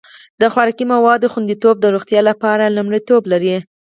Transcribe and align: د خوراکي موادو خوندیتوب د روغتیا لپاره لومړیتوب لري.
د 0.41 0.43
خوراکي 0.53 0.85
موادو 0.93 1.31
خوندیتوب 1.33 1.75
د 1.79 1.85
روغتیا 1.95 2.21
لپاره 2.29 2.73
لومړیتوب 2.75 3.21
لري. 3.31 3.55